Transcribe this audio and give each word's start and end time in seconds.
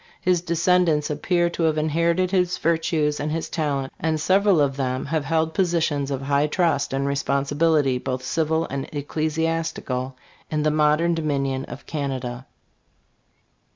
His 0.19 0.41
descendants 0.41 1.11
appear 1.11 1.47
to 1.51 1.61
have 1.69 1.77
inherited 1.77 2.31
his 2.31 2.57
virtues 2.57 3.19
and 3.19 3.31
his 3.31 3.49
talent, 3.49 3.93
and 3.99 4.19
several 4.19 4.59
of 4.59 4.75
them 4.75 5.05
have 5.05 5.25
held 5.25 5.53
positions 5.53 6.09
of 6.09 6.23
high 6.23 6.47
trust 6.47 6.91
and 6.91 7.05
responsibility, 7.05 7.99
both 7.99 8.23
civil 8.23 8.65
and 8.71 8.89
ecclesiastical, 8.91 10.15
in 10.49 10.63
the 10.63 10.71
modern 10.71 11.13
Do 11.13 11.21
minion 11.21 11.65
of 11.65 11.85
Canada. 11.85 12.47